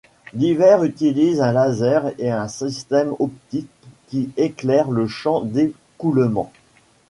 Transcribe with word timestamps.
Divers 0.33 0.83
utilisent 0.83 1.41
un 1.43 1.51
laser 1.53 2.11
et 2.17 2.31
un 2.31 2.47
système 2.47 3.13
optique 3.19 3.69
qui 4.07 4.31
éclaire 4.35 4.89
le 4.89 5.05
champ 5.07 5.41
d'écoulement. 5.41 6.51